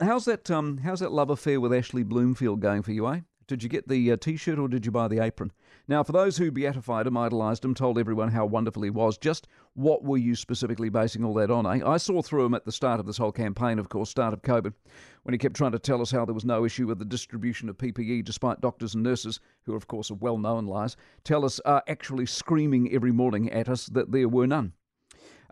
[0.00, 0.50] how's that?
[0.50, 3.20] Um, how's that love affair with Ashley Bloomfield going for you, eh?
[3.48, 5.52] Did you get the uh, T-shirt or did you buy the apron?
[5.88, 9.48] Now, for those who beatified him, idolised him, told everyone how wonderful he was, just
[9.72, 11.64] what were you specifically basing all that on?
[11.64, 11.80] Eh?
[11.82, 14.42] I saw through him at the start of this whole campaign, of course, start of
[14.42, 14.74] COVID,
[15.22, 17.70] when he kept trying to tell us how there was no issue with the distribution
[17.70, 21.82] of PPE, despite doctors and nurses, who of course are well-known lies, tell us are
[21.88, 24.74] actually screaming every morning at us that there were none.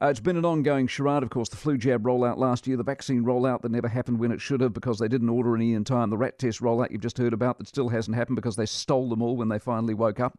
[0.00, 1.48] Uh, it's been an ongoing charade, of course.
[1.48, 4.60] The flu jab rollout last year, the vaccine rollout that never happened when it should
[4.60, 7.32] have because they didn't order any in time, the rat test rollout you've just heard
[7.32, 10.38] about that still hasn't happened because they stole them all when they finally woke up.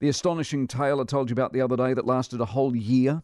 [0.00, 3.22] The astonishing tale I told you about the other day that lasted a whole year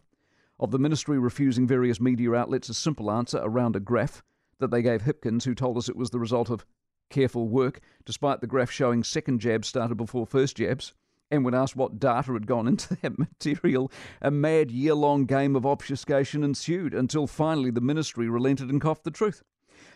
[0.57, 4.23] of the ministry refusing various media outlets a simple answer around a graph
[4.59, 6.65] that they gave Hipkins, who told us it was the result of
[7.09, 10.93] careful work, despite the graph showing second jabs started before first jabs.
[11.33, 13.91] And when asked what data had gone into that material,
[14.21, 19.03] a mad year long game of obfuscation ensued until finally the ministry relented and coughed
[19.03, 19.41] the truth.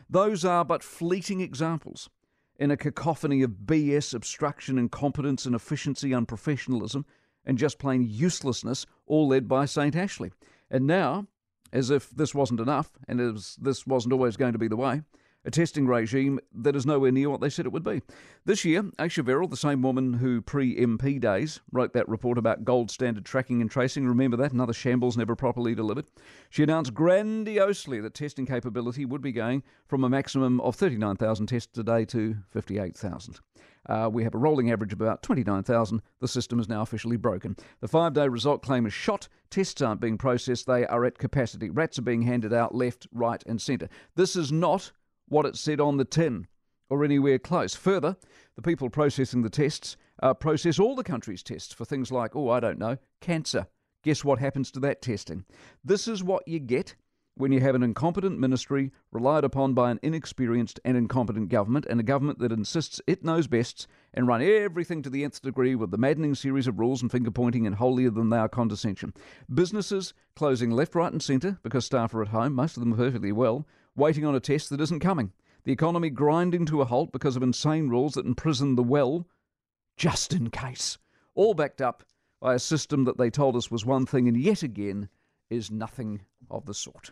[0.10, 2.10] Those are but fleeting examples
[2.56, 7.06] in a cacophony of BS, obstruction, incompetence, and inefficiency, unprofessionalism,
[7.46, 9.96] and just plain uselessness, all led by St.
[9.96, 10.32] Ashley.
[10.72, 11.28] And now,
[11.72, 15.04] as if this wasn't enough, and as this wasn't always going to be the way,
[15.48, 18.02] a testing regime that is nowhere near what they said it would be.
[18.44, 22.66] This year, Ayesha Verrall, the same woman who pre MP days wrote that report about
[22.66, 24.52] gold standard tracking and tracing, remember that?
[24.52, 26.06] Another shambles never properly delivered.
[26.50, 31.78] She announced grandiosely that testing capability would be going from a maximum of 39,000 tests
[31.78, 33.40] a day to 58,000.
[33.88, 36.02] Uh, we have a rolling average of about 29,000.
[36.20, 37.56] The system is now officially broken.
[37.80, 39.30] The five day result claim is shot.
[39.50, 41.70] Tests aren't being processed, they are at capacity.
[41.70, 43.88] Rats are being handed out left, right, and centre.
[44.16, 44.92] This is not
[45.28, 46.48] what it said on the tin
[46.90, 47.76] or anywhere close.
[47.76, 48.16] Further,
[48.56, 52.50] the people processing the tests uh, process all the country's tests for things like, oh,
[52.50, 53.68] I don't know, cancer.
[54.04, 55.46] Guess what happens to that testing?
[55.84, 56.96] This is what you get
[57.36, 62.00] when you have an incompetent ministry relied upon by an inexperienced and incompetent government, and
[62.00, 65.92] a government that insists it knows best and run everything to the nth degree with
[65.92, 69.14] the maddening series of rules and finger pointing and holier than thou condescension.
[69.54, 73.32] Businesses closing left, right, and centre because staff are at home, most of them perfectly
[73.32, 75.34] well, waiting on a test that isn't coming.
[75.64, 79.28] The economy grinding to a halt because of insane rules that imprison the well,
[79.98, 80.98] just in case.
[81.36, 82.04] All backed up
[82.40, 85.10] by a system that they told us was one thing and yet again
[85.50, 87.12] is nothing of the sort.